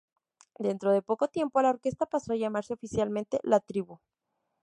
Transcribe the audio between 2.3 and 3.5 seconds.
a llamarse oficialmente